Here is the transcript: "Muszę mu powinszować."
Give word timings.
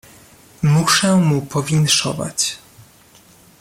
"Muszę 0.63 1.15
mu 1.17 1.41
powinszować." 1.41 2.59